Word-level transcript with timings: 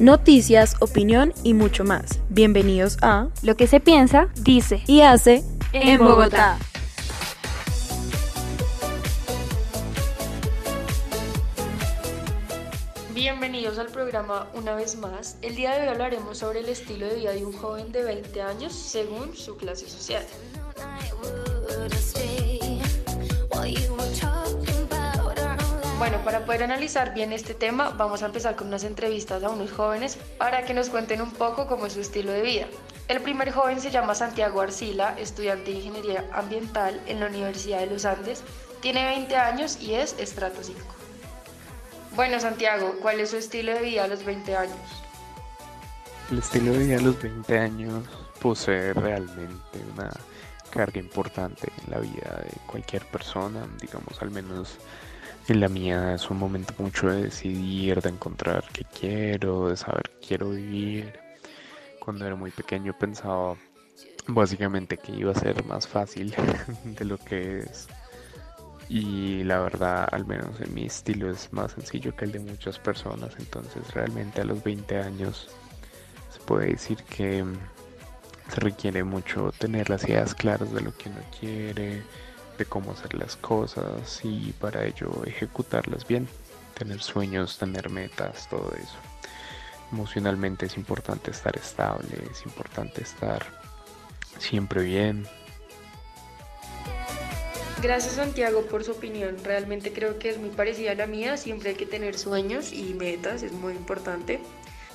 Noticias, 0.00 0.76
opinión 0.78 1.34
y 1.42 1.54
mucho 1.54 1.82
más. 1.82 2.20
Bienvenidos 2.28 2.98
a 3.02 3.26
Lo 3.42 3.56
que 3.56 3.66
se 3.66 3.80
piensa, 3.80 4.28
dice 4.36 4.80
y 4.86 5.00
hace 5.00 5.42
en 5.72 5.98
Bogotá. 5.98 6.56
Bienvenidos 13.12 13.80
al 13.80 13.88
programa 13.88 14.46
una 14.54 14.76
vez 14.76 14.96
más. 14.98 15.36
El 15.42 15.56
día 15.56 15.74
de 15.74 15.82
hoy 15.82 15.88
hablaremos 15.88 16.38
sobre 16.38 16.60
el 16.60 16.68
estilo 16.68 17.08
de 17.08 17.16
vida 17.16 17.32
de 17.32 17.44
un 17.44 17.52
joven 17.52 17.90
de 17.90 18.04
20 18.04 18.40
años 18.40 18.72
según 18.72 19.34
su 19.34 19.56
clase 19.56 19.88
social. 19.88 20.22
Bueno, 25.98 26.18
para 26.22 26.44
poder 26.44 26.62
analizar 26.62 27.12
bien 27.12 27.32
este 27.32 27.54
tema, 27.54 27.90
vamos 27.90 28.22
a 28.22 28.26
empezar 28.26 28.54
con 28.54 28.68
unas 28.68 28.84
entrevistas 28.84 29.42
a 29.42 29.50
unos 29.50 29.72
jóvenes 29.72 30.16
para 30.38 30.64
que 30.64 30.72
nos 30.72 30.90
cuenten 30.90 31.20
un 31.20 31.32
poco 31.32 31.66
cómo 31.66 31.86
es 31.86 31.94
su 31.94 32.00
estilo 32.00 32.30
de 32.30 32.42
vida. 32.42 32.66
El 33.08 33.20
primer 33.20 33.50
joven 33.50 33.80
se 33.80 33.90
llama 33.90 34.14
Santiago 34.14 34.60
Arcila, 34.60 35.16
estudiante 35.18 35.72
de 35.72 35.78
Ingeniería 35.78 36.24
Ambiental 36.32 37.00
en 37.06 37.18
la 37.18 37.26
Universidad 37.26 37.80
de 37.80 37.86
los 37.86 38.04
Andes. 38.04 38.44
Tiene 38.80 39.06
20 39.06 39.34
años 39.34 39.82
y 39.82 39.94
es 39.94 40.14
estrato 40.20 40.62
5. 40.62 40.78
Bueno, 42.14 42.38
Santiago, 42.38 42.94
¿cuál 43.02 43.18
es 43.18 43.30
su 43.30 43.36
estilo 43.36 43.74
de 43.74 43.82
vida 43.82 44.04
a 44.04 44.08
los 44.08 44.24
20 44.24 44.56
años? 44.56 44.78
El 46.30 46.38
estilo 46.38 46.74
de 46.74 46.78
vida 46.78 46.98
a 46.98 47.02
los 47.02 47.20
20 47.20 47.58
años 47.58 48.04
posee 48.40 48.92
realmente 48.92 49.80
una 49.94 50.12
carga 50.70 51.00
importante 51.00 51.72
en 51.84 51.90
la 51.90 51.98
vida 51.98 52.40
de 52.44 52.52
cualquier 52.68 53.04
persona, 53.06 53.66
digamos 53.80 54.22
al 54.22 54.30
menos 54.30 54.78
en 55.52 55.60
la 55.60 55.68
mía 55.68 56.14
es 56.14 56.30
un 56.30 56.38
momento 56.38 56.74
mucho 56.78 57.08
de 57.08 57.22
decidir, 57.22 58.00
de 58.02 58.10
encontrar 58.10 58.64
qué 58.72 58.84
quiero, 58.84 59.68
de 59.68 59.76
saber 59.76 60.10
qué 60.20 60.28
quiero 60.28 60.50
vivir. 60.50 61.12
Cuando 62.00 62.26
era 62.26 62.34
muy 62.34 62.50
pequeño 62.50 62.96
pensaba 62.98 63.56
básicamente 64.26 64.98
que 64.98 65.12
iba 65.12 65.32
a 65.32 65.34
ser 65.34 65.64
más 65.64 65.88
fácil 65.88 66.34
de 66.84 67.04
lo 67.04 67.18
que 67.18 67.60
es. 67.60 67.88
Y 68.90 69.44
la 69.44 69.60
verdad, 69.60 70.08
al 70.12 70.26
menos 70.26 70.60
en 70.60 70.74
mi 70.74 70.84
estilo, 70.86 71.30
es 71.30 71.52
más 71.52 71.72
sencillo 71.72 72.14
que 72.14 72.24
el 72.26 72.32
de 72.32 72.40
muchas 72.40 72.78
personas. 72.78 73.34
Entonces 73.38 73.94
realmente 73.94 74.40
a 74.40 74.44
los 74.44 74.62
20 74.62 74.98
años 74.98 75.48
se 76.30 76.40
puede 76.40 76.68
decir 76.68 77.02
que 77.04 77.44
se 78.48 78.60
requiere 78.60 79.04
mucho 79.04 79.52
tener 79.58 79.90
las 79.90 80.04
ideas 80.04 80.34
claras 80.34 80.72
de 80.72 80.80
lo 80.80 80.96
que 80.96 81.08
uno 81.08 81.20
quiere, 81.38 82.02
de 82.58 82.66
cómo 82.66 82.92
hacer 82.92 83.14
las 83.14 83.36
cosas 83.36 84.20
y 84.24 84.52
para 84.52 84.84
ello 84.84 85.22
ejecutarlas 85.24 86.06
bien, 86.06 86.28
tener 86.74 87.00
sueños, 87.00 87.56
tener 87.56 87.88
metas, 87.88 88.48
todo 88.48 88.72
eso. 88.74 88.96
Emocionalmente 89.92 90.66
es 90.66 90.76
importante 90.76 91.30
estar 91.30 91.56
estable, 91.56 92.22
es 92.30 92.44
importante 92.44 93.02
estar 93.02 93.46
siempre 94.38 94.82
bien. 94.82 95.26
Gracias 97.80 98.14
Santiago 98.14 98.62
por 98.62 98.82
su 98.82 98.90
opinión. 98.90 99.36
Realmente 99.44 99.92
creo 99.92 100.18
que 100.18 100.30
es 100.30 100.38
muy 100.38 100.50
parecida 100.50 100.90
a 100.90 100.94
la 100.96 101.06
mía. 101.06 101.36
Siempre 101.36 101.70
hay 101.70 101.76
que 101.76 101.86
tener 101.86 102.18
sueños 102.18 102.72
y 102.72 102.92
metas, 102.94 103.44
es 103.44 103.52
muy 103.52 103.72
importante. 103.72 104.40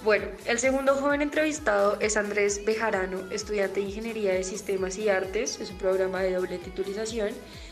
Bueno, 0.03 0.25
el 0.45 0.59
segundo 0.59 0.95
joven 0.95 1.21
entrevistado 1.21 1.97
es 2.01 2.17
Andrés 2.17 2.65
Bejarano, 2.65 3.19
estudiante 3.31 3.79
de 3.79 3.85
Ingeniería 3.85 4.33
de 4.33 4.43
Sistemas 4.43 4.97
y 4.97 5.07
Artes, 5.07 5.61
es 5.61 5.71
un 5.71 5.77
programa 5.77 6.19
de 6.19 6.33
doble 6.33 6.57
titulización 6.57 7.29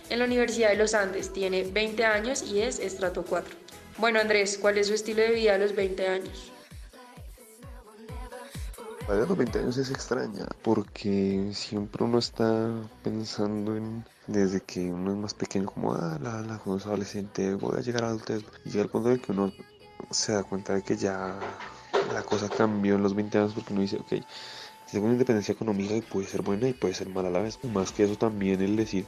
en 0.09 0.19
la 0.19 0.23
Universidad 0.23 0.69
de 0.69 0.77
los 0.77 0.93
Andes. 0.93 1.33
Tiene 1.33 1.63
20 1.63 2.05
años 2.05 2.41
y 2.43 2.61
es 2.61 2.79
estrato 2.79 3.25
4. 3.25 3.53
Bueno, 3.97 4.21
Andrés, 4.21 4.57
¿cuál 4.57 4.77
es 4.77 4.87
su 4.87 4.93
estilo 4.93 5.21
de 5.21 5.31
vida 5.31 5.55
a 5.55 5.57
los 5.57 5.75
20 5.75 6.07
años? 6.07 6.53
A 9.09 9.13
los 9.13 9.37
20 9.37 9.59
años 9.59 9.77
es 9.77 9.91
extraña 9.91 10.47
porque 10.61 11.51
siempre 11.53 12.05
uno 12.05 12.19
está 12.19 12.71
pensando 13.03 13.75
en 13.75 14.05
desde 14.27 14.61
que 14.61 14.79
uno 14.79 15.11
es 15.11 15.17
más 15.17 15.33
pequeño 15.33 15.65
como 15.65 15.95
ah 15.95 16.17
la, 16.21 16.39
la 16.43 16.57
cuando 16.59 16.77
es 16.77 16.85
adolescente 16.85 17.55
voy 17.55 17.77
a 17.77 17.81
llegar 17.81 18.05
a 18.05 18.07
adultez 18.07 18.45
y 18.63 18.69
llega 18.69 18.83
al 18.83 18.89
punto 18.89 19.09
de 19.09 19.19
que 19.19 19.33
uno 19.33 19.51
se 20.11 20.31
da 20.31 20.43
cuenta 20.43 20.75
de 20.75 20.83
que 20.83 20.95
ya 20.95 21.37
la 22.11 22.23
cosa 22.23 22.49
cambió 22.49 22.95
en 22.95 23.03
los 23.03 23.15
20 23.15 23.37
años 23.37 23.53
porque 23.53 23.73
uno 23.73 23.81
dice, 23.81 23.97
ok, 23.97 24.23
tengo 24.91 25.05
una 25.05 25.13
independencia 25.13 25.53
económica 25.53 25.95
y 25.95 26.01
puede 26.01 26.27
ser 26.27 26.41
buena 26.41 26.67
y 26.67 26.73
puede 26.73 26.93
ser 26.93 27.07
mala 27.07 27.29
a 27.29 27.31
la 27.31 27.39
vez. 27.39 27.59
Más 27.63 27.91
que 27.91 28.03
eso 28.03 28.17
también 28.17 28.61
el 28.61 28.75
decir 28.75 29.05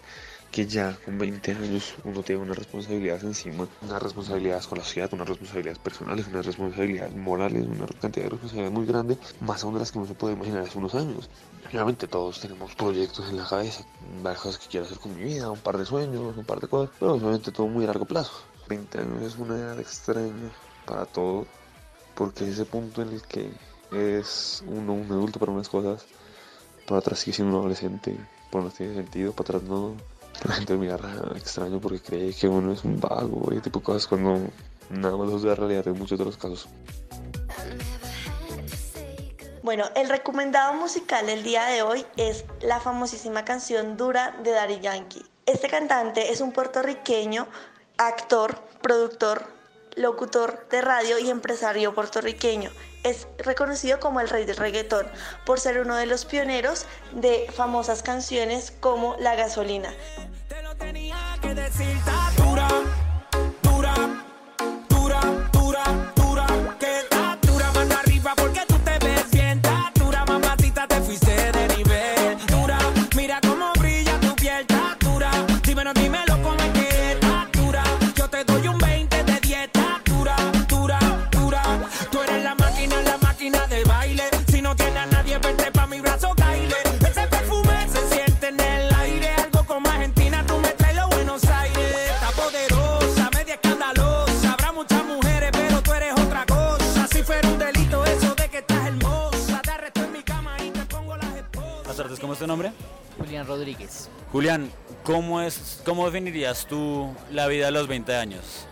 que 0.50 0.68
ya 0.68 0.96
con 1.03 1.18
20 1.18 1.52
años 1.52 1.96
uno 2.03 2.22
tiene 2.22 2.41
unas 2.41 2.58
responsabilidades 2.58 3.24
encima, 3.24 3.68
unas 3.81 4.02
responsabilidades 4.02 4.68
con 4.68 4.78
la 4.78 4.84
sociedad, 4.84 5.09
unas 5.12 5.28
responsabilidades 5.28 5.80
personales, 5.80 6.28
unas 6.28 6.46
responsabilidades 6.46 7.16
morales, 7.16 7.66
una 7.66 7.88
cantidad 8.00 8.25
de 8.25 8.30
responsabilidades 8.30 8.72
muy 8.72 8.86
grande, 8.86 9.18
más 9.41 9.64
aún 9.64 9.74
de 9.74 9.80
las 9.80 9.91
que 9.91 9.97
uno 9.97 10.08
se 10.08 10.14
puede 10.14 10.35
imaginar 10.35 10.62
hace 10.62 10.78
unos 10.78 10.94
años. 10.94 11.28
Obviamente 11.68 12.08
todos 12.08 12.40
tenemos 12.40 12.75
proyectos 12.75 13.28
en 13.30 13.38
la 13.38 13.46
cabeza, 13.46 13.84
varias 14.22 14.41
cosas 14.41 14.59
que 14.59 14.68
quiero 14.70 14.85
hacer 14.85 15.00
con 15.00 15.18
mi 15.18 15.24
vida, 15.24 15.50
un 15.50 15.59
par 15.59 15.78
de 15.78 15.85
sueños, 15.85 16.38
un 16.38 16.46
par 16.46 16.59
de 16.59 16.68
cosas, 16.68 16.96
pero 17.00 17.14
obviamente 17.14 17.52
todo 17.52 17.68
muy 17.68 17.84
a 17.84 17.88
largo 17.88 18.06
plazo. 18.06 18.31
20 18.70 19.00
años 19.00 19.24
es 19.24 19.38
una 19.38 19.58
edad 19.58 19.80
extraña 19.80 20.52
para 20.85 21.06
todo 21.06 21.47
porque 22.16 22.44
es 22.44 22.51
ese 22.51 22.66
punto 22.66 23.01
en 23.01 23.09
el 23.09 23.22
que 23.24 23.51
es 23.91 24.63
uno 24.68 24.94
un 24.94 25.12
adulto 25.12 25.40
para 25.40 25.51
unas 25.51 25.69
cosas, 25.69 26.06
para 26.88 27.00
atrás 27.00 27.19
sigue 27.19 27.35
siendo 27.35 27.56
un 27.56 27.59
adolescente, 27.62 28.16
por 28.51 28.63
no 28.63 28.69
tiene 28.69 28.96
sentido, 28.96 29.31
para 29.34 29.57
atrás 29.57 29.63
no. 29.63 29.96
La 30.46 30.56
gente 30.56 30.75
mira 30.75 30.97
extraño 31.35 31.79
porque 31.79 32.00
cree 32.00 32.34
que 32.34 32.47
uno 32.47 32.73
es 32.73 32.84
un 32.84 33.00
vago 33.00 33.53
y 33.53 33.59
tipo 33.59 33.79
de 33.79 33.85
cosas 33.85 34.07
cuando 34.07 34.40
nada 34.90 35.16
más 35.16 35.31
es 35.31 35.44
la 35.44 35.56
realidad 35.56 35.88
en 35.88 35.97
muchos 35.97 36.18
de 36.18 36.25
los 36.25 36.38
casos. 36.38 36.68
Bueno, 39.62 39.85
el 39.96 40.09
recomendado 40.09 40.73
musical 40.73 41.25
del 41.25 41.41
día 41.41 41.66
de 41.66 41.84
hoy 41.84 42.06
es 42.18 42.44
la 42.62 42.81
famosísima 42.81 43.46
canción 43.46 43.96
Dura 43.96 44.35
de 44.44 44.52
Daddy 44.52 44.81
Yankee. 44.81 45.25
Este 45.46 45.69
cantante 45.69 46.34
es 46.34 46.41
un 46.41 46.52
puertorriqueño, 46.52 47.47
actor, 47.97 48.59
productor, 48.81 49.46
locutor 49.95 50.67
de 50.69 50.81
radio 50.81 51.19
y 51.19 51.29
empresario 51.29 51.93
puertorriqueño. 51.93 52.71
Es 53.03 53.27
reconocido 53.37 53.99
como 53.99 54.19
el 54.21 54.29
rey 54.29 54.45
del 54.45 54.57
reggaetón 54.57 55.05
por 55.45 55.59
ser 55.59 55.79
uno 55.79 55.95
de 55.95 56.05
los 56.05 56.25
pioneros 56.25 56.85
de 57.11 57.47
famosas 57.53 58.03
canciones 58.03 58.71
como 58.79 59.15
La 59.19 59.35
gasolina. 59.35 59.93
Rodríguez. 103.47 104.09
Julián, 104.31 104.71
¿cómo, 105.03 105.41
es, 105.41 105.81
¿cómo 105.85 106.05
definirías 106.05 106.65
tú 106.65 107.13
la 107.31 107.47
vida 107.47 107.67
a 107.67 107.71
los 107.71 107.87
20 107.87 108.15
años? 108.15 108.65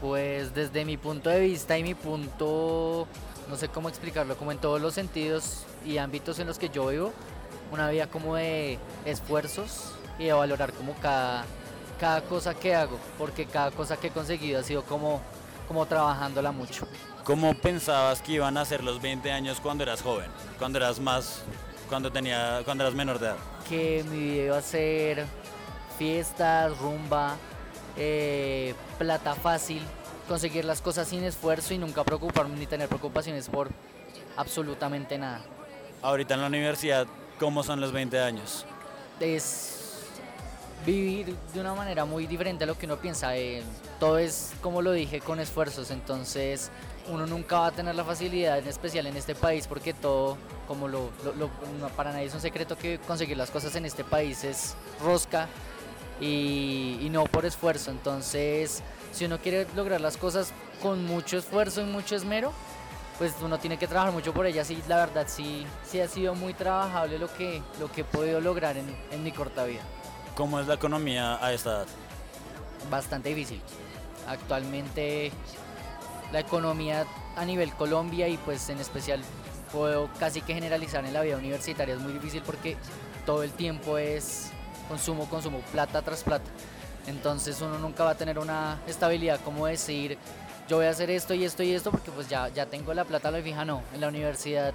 Pues 0.00 0.54
desde 0.54 0.84
mi 0.84 0.96
punto 0.96 1.30
de 1.30 1.40
vista 1.40 1.76
y 1.76 1.82
mi 1.82 1.94
punto, 1.94 3.06
no 3.48 3.56
sé 3.56 3.68
cómo 3.68 3.88
explicarlo, 3.88 4.36
como 4.36 4.52
en 4.52 4.58
todos 4.58 4.80
los 4.80 4.94
sentidos 4.94 5.64
y 5.84 5.98
ámbitos 5.98 6.38
en 6.38 6.46
los 6.46 6.58
que 6.58 6.68
yo 6.68 6.86
vivo, 6.86 7.12
una 7.70 7.90
vida 7.90 8.06
como 8.06 8.36
de 8.36 8.78
esfuerzos 9.04 9.92
y 10.18 10.24
de 10.24 10.32
valorar 10.32 10.72
como 10.72 10.94
cada, 10.94 11.44
cada 12.00 12.22
cosa 12.22 12.54
que 12.54 12.74
hago, 12.74 12.98
porque 13.18 13.46
cada 13.46 13.70
cosa 13.70 13.96
que 13.96 14.08
he 14.08 14.10
conseguido 14.10 14.60
ha 14.60 14.62
sido 14.62 14.82
como, 14.84 15.20
como 15.68 15.86
trabajándola 15.86 16.52
mucho. 16.52 16.86
¿Cómo 17.24 17.54
pensabas 17.54 18.22
que 18.22 18.32
iban 18.32 18.56
a 18.56 18.64
ser 18.64 18.84
los 18.84 19.02
20 19.02 19.32
años 19.32 19.58
cuando 19.60 19.82
eras 19.82 20.00
joven, 20.00 20.30
cuando 20.58 20.78
eras 20.78 21.00
más 21.00 21.42
cuando, 21.88 22.10
tenía, 22.10 22.62
cuando 22.64 22.84
eras 22.84 22.94
menor 22.94 23.18
de 23.18 23.26
edad? 23.26 23.36
Que 23.68 24.04
mi 24.10 24.18
vida 24.18 24.44
iba 24.44 24.58
a 24.58 24.62
ser 24.62 25.24
fiestas, 25.98 26.76
rumba, 26.78 27.36
eh, 27.96 28.74
plata 28.98 29.34
fácil, 29.34 29.82
conseguir 30.28 30.64
las 30.64 30.80
cosas 30.80 31.08
sin 31.08 31.24
esfuerzo 31.24 31.74
y 31.74 31.78
nunca 31.78 32.04
preocuparme 32.04 32.56
ni 32.56 32.66
tener 32.66 32.88
preocupaciones 32.88 33.48
por 33.48 33.70
absolutamente 34.36 35.18
nada. 35.18 35.40
Ahorita 36.02 36.34
en 36.34 36.40
la 36.42 36.46
universidad, 36.48 37.06
¿cómo 37.38 37.62
son 37.62 37.80
los 37.80 37.92
20 37.92 38.20
años? 38.20 38.66
Es 39.18 39.76
vivir 40.84 41.34
de 41.52 41.60
una 41.60 41.74
manera 41.74 42.04
muy 42.04 42.26
diferente 42.26 42.64
a 42.64 42.66
lo 42.66 42.78
que 42.78 42.86
uno 42.86 42.96
piensa. 42.96 43.36
Eh, 43.36 43.62
todo 43.98 44.18
es, 44.18 44.52
como 44.60 44.82
lo 44.82 44.92
dije, 44.92 45.20
con 45.20 45.40
esfuerzos. 45.40 45.90
Entonces, 45.90 46.70
uno 47.08 47.26
nunca 47.26 47.60
va 47.60 47.66
a 47.68 47.72
tener 47.72 47.94
la 47.94 48.04
facilidad, 48.04 48.58
en 48.58 48.66
especial 48.66 49.06
en 49.06 49.16
este 49.16 49.34
país, 49.34 49.66
porque 49.66 49.94
todo, 49.94 50.36
como 50.66 50.88
lo, 50.88 51.10
para 51.96 52.12
nadie 52.12 52.26
es 52.26 52.34
un 52.34 52.40
secreto 52.40 52.76
que 52.76 52.98
conseguir 52.98 53.36
las 53.36 53.50
cosas 53.50 53.74
en 53.76 53.84
este 53.84 54.04
país 54.04 54.44
es 54.44 54.74
rosca 55.02 55.48
y, 56.20 56.98
y 57.00 57.08
no 57.10 57.24
por 57.24 57.44
esfuerzo. 57.46 57.90
Entonces, 57.90 58.82
si 59.12 59.24
uno 59.24 59.38
quiere 59.38 59.66
lograr 59.74 60.00
las 60.00 60.16
cosas 60.16 60.52
con 60.82 61.04
mucho 61.04 61.38
esfuerzo 61.38 61.80
y 61.82 61.84
mucho 61.84 62.16
esmero, 62.16 62.52
pues 63.18 63.32
uno 63.40 63.58
tiene 63.58 63.78
que 63.78 63.86
trabajar 63.86 64.12
mucho 64.12 64.34
por 64.34 64.46
ellas 64.46 64.70
y 64.70 64.82
la 64.88 64.96
verdad 64.98 65.26
sí, 65.26 65.66
sí 65.88 66.00
ha 66.00 66.08
sido 66.08 66.34
muy 66.34 66.52
trabajable 66.52 67.18
lo 67.18 67.32
que, 67.32 67.62
lo 67.80 67.90
que 67.90 68.02
he 68.02 68.04
podido 68.04 68.40
lograr 68.40 68.76
en, 68.76 68.94
en 69.10 69.22
mi 69.22 69.32
corta 69.32 69.64
vida. 69.64 69.80
¿Cómo 70.34 70.60
es 70.60 70.66
la 70.66 70.74
economía 70.74 71.42
a 71.42 71.52
esta 71.52 71.70
edad? 71.70 71.86
Bastante 72.90 73.30
difícil. 73.30 73.62
Actualmente 74.28 75.32
la 76.32 76.40
economía 76.40 77.06
a 77.36 77.44
nivel 77.44 77.72
Colombia 77.74 78.28
y 78.28 78.36
pues 78.38 78.68
en 78.68 78.78
especial 78.78 79.20
puedo 79.72 80.08
casi 80.18 80.40
que 80.40 80.54
generalizar 80.54 81.04
en 81.04 81.12
la 81.12 81.22
vida 81.22 81.36
universitaria 81.36 81.94
es 81.94 82.00
muy 82.00 82.12
difícil 82.12 82.42
porque 82.44 82.76
todo 83.24 83.42
el 83.42 83.52
tiempo 83.52 83.98
es 83.98 84.50
consumo, 84.88 85.28
consumo, 85.28 85.60
plata 85.72 86.02
tras 86.02 86.22
plata. 86.22 86.50
Entonces 87.06 87.60
uno 87.60 87.78
nunca 87.78 88.04
va 88.04 88.10
a 88.10 88.14
tener 88.16 88.38
una 88.38 88.80
estabilidad 88.86 89.40
como 89.44 89.66
decir 89.66 90.18
yo 90.68 90.78
voy 90.78 90.86
a 90.86 90.90
hacer 90.90 91.10
esto 91.10 91.34
y 91.34 91.44
esto 91.44 91.62
y 91.62 91.72
esto 91.72 91.90
porque 91.90 92.10
pues 92.10 92.28
ya, 92.28 92.48
ya 92.48 92.66
tengo 92.66 92.92
la 92.92 93.04
plata 93.04 93.30
lo 93.30 93.40
fija, 93.42 93.64
no. 93.64 93.82
En 93.94 94.00
la 94.00 94.08
universidad 94.08 94.74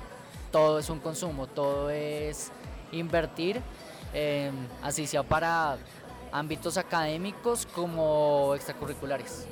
todo 0.51 0.79
es 0.79 0.89
un 0.89 0.99
consumo, 0.99 1.47
todo 1.47 1.89
es 1.89 2.51
invertir, 2.91 3.61
em, 4.13 4.53
así 4.81 5.07
sea 5.07 5.23
para 5.23 5.77
ámbitos 6.31 6.77
académicos 6.77 7.65
como 7.65 8.53
extracurriculares. 8.55 9.47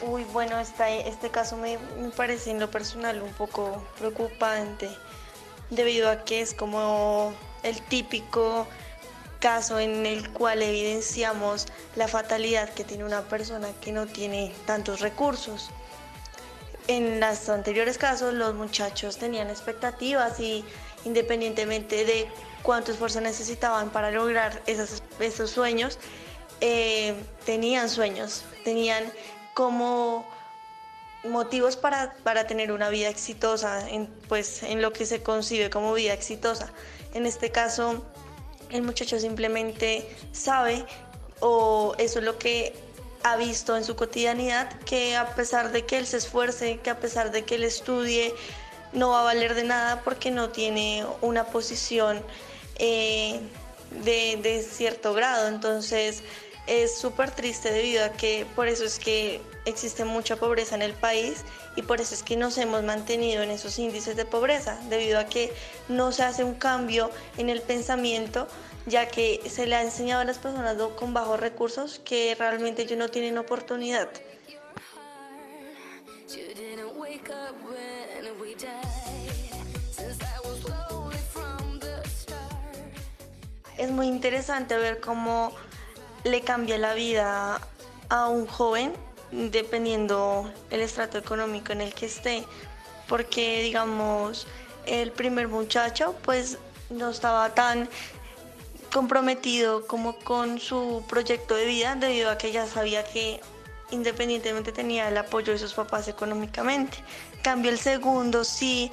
Uy, 0.00 0.24
bueno, 0.32 0.60
este 0.60 1.30
caso 1.30 1.56
me, 1.56 1.76
parece 2.16 2.52
en 2.52 2.60
lo 2.60 2.70
personal 2.70 3.20
un 3.20 3.32
poco 3.32 3.82
preocupante 3.98 4.88
debido 5.70 6.08
a 6.08 6.24
que 6.24 6.40
es 6.40 6.54
como 6.54 7.34
el 7.64 7.82
típico 7.82 8.68
caso 9.40 9.80
en 9.80 10.06
el 10.06 10.30
cual 10.30 10.62
evidenciamos 10.62 11.66
la 11.96 12.06
fatalidad 12.06 12.72
que 12.74 12.84
tiene 12.84 13.04
una 13.04 13.22
persona 13.22 13.68
que 13.80 13.90
no 13.90 14.06
tiene 14.06 14.54
tantos 14.66 15.00
recursos. 15.00 15.70
En 16.86 17.18
los 17.18 17.48
anteriores 17.48 17.98
casos 17.98 18.34
los 18.34 18.54
muchachos 18.54 19.18
tenían 19.18 19.50
expectativas 19.50 20.38
y 20.38 20.64
independientemente 21.04 22.04
de 22.04 22.28
cuánto 22.62 22.92
esfuerzo 22.92 23.20
necesitaban 23.20 23.90
para 23.90 24.12
lograr 24.12 24.62
esos, 24.66 25.50
sueños, 25.50 25.98
eh, 26.60 27.14
tenían 27.44 27.88
sueños, 27.88 28.44
tenían 28.64 29.04
como 29.58 30.24
motivos 31.24 31.76
para, 31.76 32.14
para, 32.22 32.46
tener 32.46 32.70
una 32.70 32.90
vida 32.90 33.08
exitosa, 33.08 33.90
en, 33.90 34.06
pues 34.28 34.62
en 34.62 34.80
lo 34.80 34.92
que 34.92 35.04
se 35.04 35.20
concibe 35.20 35.68
como 35.68 35.92
vida 35.94 36.12
exitosa. 36.12 36.72
En 37.12 37.26
este 37.26 37.50
caso, 37.50 38.04
el 38.70 38.82
muchacho 38.82 39.18
simplemente 39.18 40.08
sabe, 40.30 40.84
o 41.40 41.96
eso 41.98 42.20
es 42.20 42.24
lo 42.24 42.38
que 42.38 42.72
ha 43.24 43.34
visto 43.34 43.76
en 43.76 43.82
su 43.82 43.96
cotidianidad, 43.96 44.78
que 44.82 45.16
a 45.16 45.34
pesar 45.34 45.72
de 45.72 45.84
que 45.84 45.98
él 45.98 46.06
se 46.06 46.18
esfuerce, 46.18 46.78
que 46.78 46.90
a 46.90 47.00
pesar 47.00 47.32
de 47.32 47.44
que 47.44 47.56
él 47.56 47.64
estudie, 47.64 48.36
no 48.92 49.10
va 49.10 49.22
a 49.22 49.24
valer 49.24 49.56
de 49.56 49.64
nada 49.64 50.02
porque 50.04 50.30
no 50.30 50.50
tiene 50.50 51.04
una 51.20 51.46
posición 51.46 52.22
eh, 52.76 53.40
de, 54.04 54.38
de 54.40 54.62
cierto 54.62 55.14
grado. 55.14 55.48
Entonces, 55.48 56.22
es 56.68 56.98
súper 56.98 57.30
triste 57.30 57.72
debido 57.72 58.04
a 58.04 58.10
que 58.10 58.46
por 58.54 58.68
eso 58.68 58.84
es 58.84 58.98
que 58.98 59.40
existe 59.64 60.04
mucha 60.04 60.36
pobreza 60.36 60.74
en 60.74 60.82
el 60.82 60.92
país 60.92 61.44
y 61.76 61.82
por 61.82 62.00
eso 62.00 62.14
es 62.14 62.22
que 62.22 62.36
nos 62.36 62.58
hemos 62.58 62.82
mantenido 62.84 63.42
en 63.42 63.50
esos 63.50 63.78
índices 63.78 64.16
de 64.16 64.26
pobreza, 64.26 64.78
debido 64.90 65.18
a 65.18 65.24
que 65.24 65.52
no 65.88 66.12
se 66.12 66.24
hace 66.24 66.44
un 66.44 66.54
cambio 66.54 67.10
en 67.38 67.48
el 67.48 67.62
pensamiento, 67.62 68.46
ya 68.86 69.08
que 69.08 69.40
se 69.48 69.66
le 69.66 69.76
ha 69.76 69.82
enseñado 69.82 70.20
a 70.20 70.24
las 70.24 70.38
personas 70.38 70.76
con 70.96 71.14
bajos 71.14 71.40
recursos 71.40 72.00
que 72.04 72.36
realmente 72.38 72.82
ellos 72.82 72.98
no 72.98 73.08
tienen 73.08 73.38
oportunidad. 73.38 74.10
Es 83.78 83.90
muy 83.90 84.06
interesante 84.08 84.76
ver 84.76 85.00
cómo 85.00 85.52
le 86.24 86.40
cambia 86.42 86.78
la 86.78 86.94
vida 86.94 87.60
a 88.08 88.28
un 88.28 88.46
joven 88.46 88.92
dependiendo 89.30 90.50
el 90.70 90.80
estrato 90.80 91.18
económico 91.18 91.72
en 91.72 91.80
el 91.80 91.94
que 91.94 92.06
esté, 92.06 92.44
porque 93.06 93.62
digamos 93.62 94.46
el 94.86 95.12
primer 95.12 95.48
muchacho 95.48 96.14
pues 96.22 96.58
no 96.90 97.10
estaba 97.10 97.54
tan 97.54 97.88
comprometido 98.92 99.86
como 99.86 100.18
con 100.18 100.58
su 100.58 101.04
proyecto 101.08 101.54
de 101.54 101.66
vida 101.66 101.94
debido 101.94 102.30
a 102.30 102.38
que 102.38 102.52
ya 102.52 102.66
sabía 102.66 103.04
que 103.04 103.40
independientemente 103.90 104.72
tenía 104.72 105.08
el 105.08 105.16
apoyo 105.16 105.52
de 105.52 105.58
sus 105.58 105.74
papás 105.74 106.08
económicamente. 106.08 106.98
cambio 107.42 107.70
el 107.70 107.78
segundo 107.78 108.44
sí 108.44 108.90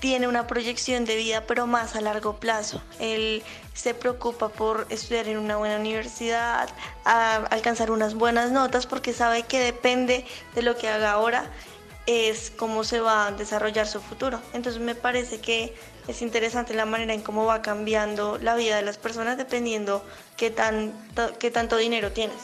tiene 0.00 0.26
una 0.26 0.46
proyección 0.46 1.04
de 1.04 1.16
vida, 1.16 1.44
pero 1.46 1.66
más 1.66 1.94
a 1.94 2.00
largo 2.00 2.36
plazo. 2.36 2.82
Él 2.98 3.42
se 3.74 3.94
preocupa 3.94 4.48
por 4.48 4.86
estudiar 4.88 5.28
en 5.28 5.38
una 5.38 5.56
buena 5.56 5.76
universidad, 5.76 6.68
alcanzar 7.04 7.90
unas 7.90 8.14
buenas 8.14 8.50
notas, 8.50 8.86
porque 8.86 9.12
sabe 9.12 9.42
que 9.42 9.60
depende 9.60 10.26
de 10.54 10.62
lo 10.62 10.76
que 10.76 10.88
haga 10.88 11.12
ahora, 11.12 11.44
es 12.06 12.50
cómo 12.50 12.82
se 12.82 13.00
va 13.00 13.26
a 13.26 13.32
desarrollar 13.32 13.86
su 13.86 14.00
futuro. 14.00 14.40
Entonces 14.54 14.80
me 14.80 14.94
parece 14.94 15.40
que 15.40 15.74
es 16.08 16.22
interesante 16.22 16.74
la 16.74 16.86
manera 16.86 17.12
en 17.12 17.20
cómo 17.20 17.44
va 17.44 17.62
cambiando 17.62 18.38
la 18.38 18.56
vida 18.56 18.76
de 18.76 18.82
las 18.82 18.96
personas 18.96 19.36
dependiendo 19.36 20.04
qué, 20.36 20.52
qué 21.38 21.50
tanto 21.50 21.76
dinero 21.76 22.10
tienes. 22.10 22.38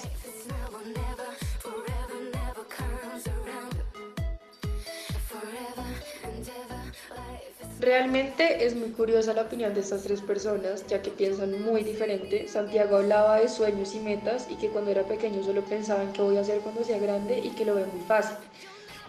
Realmente 7.78 8.64
es 8.64 8.74
muy 8.74 8.88
curiosa 8.88 9.34
la 9.34 9.42
opinión 9.42 9.74
de 9.74 9.80
estas 9.80 10.02
tres 10.02 10.22
personas, 10.22 10.86
ya 10.86 11.02
que 11.02 11.10
piensan 11.10 11.62
muy 11.62 11.84
diferente. 11.84 12.48
Santiago 12.48 12.96
hablaba 12.96 13.38
de 13.38 13.50
sueños 13.50 13.94
y 13.94 14.00
metas 14.00 14.46
y 14.48 14.54
que 14.54 14.68
cuando 14.68 14.90
era 14.90 15.02
pequeño 15.02 15.44
solo 15.44 15.62
pensaba 15.62 16.02
en 16.02 16.12
qué 16.12 16.22
voy 16.22 16.38
a 16.38 16.40
hacer 16.40 16.60
cuando 16.60 16.84
sea 16.84 16.98
grande 16.98 17.38
y 17.38 17.50
que 17.50 17.66
lo 17.66 17.74
ve 17.74 17.84
muy 17.84 18.00
fácil. 18.00 18.36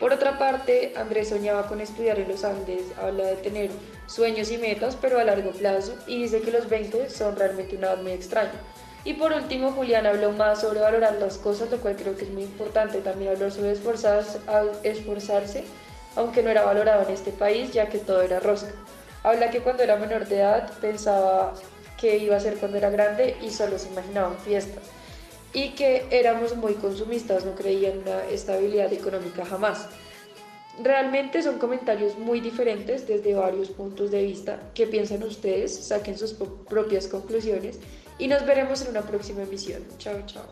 Por 0.02 0.12
otra 0.12 0.38
parte, 0.38 0.94
Andrés 0.98 1.30
soñaba 1.30 1.68
con 1.68 1.80
estudiar 1.80 2.20
en 2.20 2.28
los 2.28 2.44
Andes, 2.44 2.84
habla 3.02 3.24
de 3.28 3.36
tener 3.38 3.72
sueños 4.06 4.52
y 4.52 4.58
metas, 4.58 4.98
pero 5.00 5.18
a 5.18 5.24
largo 5.24 5.52
plazo, 5.52 5.96
y 6.06 6.24
dice 6.24 6.42
que 6.42 6.52
los 6.52 6.70
20 6.70 7.10
son 7.10 7.36
realmente 7.38 7.78
una 7.78 7.88
edad 7.88 8.02
muy 8.02 8.12
extraña. 8.12 8.52
Y 9.06 9.14
por 9.14 9.32
último, 9.32 9.72
Julián 9.72 10.06
habló 10.06 10.34
más 10.34 10.60
sobre 10.60 10.82
valorar 10.82 11.16
las 11.16 11.38
cosas, 11.38 11.72
lo 11.72 11.78
cual 11.78 11.96
creo 11.96 12.18
que 12.18 12.26
es 12.26 12.32
muy 12.32 12.44
importante. 12.44 13.00
También 13.00 13.32
habló 13.32 13.50
sobre 13.50 13.72
esforzarse, 13.72 14.40
esforzarse 14.84 15.64
aunque 16.18 16.44
no 16.44 16.50
era 16.50 16.64
valorado 16.64 17.04
en 17.04 17.14
este 17.14 17.32
país 17.32 17.72
ya 17.72 17.88
que 17.88 18.00
todo 18.00 18.22
era 18.22 18.40
rosca. 18.40 18.72
Habla 19.24 19.52
que 19.52 19.62
cuando 19.62 19.84
era 19.84 19.96
menor 19.96 20.28
de 20.28 20.38
edad 20.38 20.72
pensaba 20.82 21.54
que 21.98 22.18
iba 22.18 22.36
a 22.36 22.40
ser 22.40 22.58
cuando 22.58 22.78
era 22.78 22.90
grande 22.90 23.38
y 23.42 23.52
solo 23.52 23.80
se 23.80 23.90
imaginaban 23.90 24.38
fiestas. 24.38 24.84
Y 25.54 25.70
que 25.70 26.06
éramos 26.12 26.56
muy 26.56 26.74
consumistas, 26.74 27.46
no 27.46 27.56
creían 27.56 27.94
en 27.94 28.02
una 28.02 28.26
estabilidad 28.26 28.92
económica 28.92 29.46
jamás. 29.46 29.88
Realmente 30.82 31.42
son 31.42 31.58
comentarios 31.58 32.18
muy 32.18 32.40
diferentes 32.40 33.08
desde 33.08 33.34
varios 33.34 33.70
puntos 33.70 34.12
de 34.12 34.24
vista. 34.24 34.60
¿Qué 34.76 34.86
piensan 34.86 35.24
ustedes? 35.24 35.88
Saquen 35.88 36.18
sus 36.18 36.34
propias 36.70 37.08
conclusiones 37.08 37.80
y 38.20 38.28
nos 38.28 38.46
veremos 38.46 38.82
en 38.82 38.90
una 38.90 39.02
próxima 39.02 39.44
emisión. 39.44 39.84
Chao, 39.98 40.20
chao. 40.26 40.46